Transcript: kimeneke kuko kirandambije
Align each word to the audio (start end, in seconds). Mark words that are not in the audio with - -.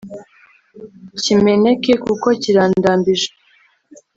kimeneke 1.21 1.91
kuko 2.05 2.27
kirandambije 2.41 3.29